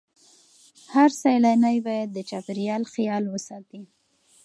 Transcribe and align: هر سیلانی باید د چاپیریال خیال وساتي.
هر 0.93 1.09
سیلانی 1.21 1.77
باید 1.87 2.09
د 2.13 2.17
چاپیریال 2.29 2.83
خیال 2.93 3.23
وساتي. 3.29 3.81